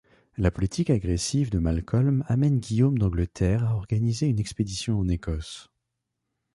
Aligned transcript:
La 0.35 0.49
politique 0.49 0.89
agressive 0.89 1.51
de 1.51 1.59
Malcolm 1.59 2.23
amène 2.27 2.57
Guillaume 2.59 2.97
d'Angleterre 2.97 3.65
à 3.67 3.75
organiser 3.75 4.25
une 4.25 4.39
expédition 4.39 4.97
en 4.97 5.07
Écosse. 5.07 5.69